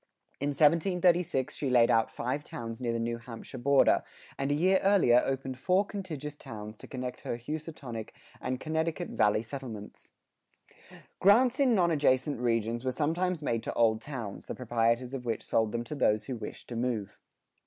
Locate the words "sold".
15.43-15.71